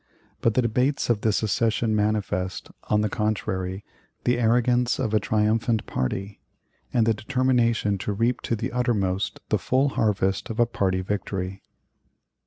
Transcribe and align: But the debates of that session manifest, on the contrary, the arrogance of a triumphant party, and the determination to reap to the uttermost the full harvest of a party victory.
But 0.41 0.55
the 0.55 0.63
debates 0.63 1.11
of 1.11 1.21
that 1.21 1.31
session 1.33 1.95
manifest, 1.95 2.71
on 2.85 3.01
the 3.01 3.07
contrary, 3.07 3.85
the 4.23 4.39
arrogance 4.39 4.97
of 4.97 5.13
a 5.13 5.19
triumphant 5.19 5.85
party, 5.85 6.41
and 6.91 7.05
the 7.05 7.13
determination 7.13 7.99
to 7.99 8.11
reap 8.11 8.41
to 8.41 8.55
the 8.55 8.71
uttermost 8.71 9.41
the 9.49 9.59
full 9.59 9.89
harvest 9.89 10.49
of 10.49 10.59
a 10.59 10.65
party 10.65 11.01
victory. 11.01 11.61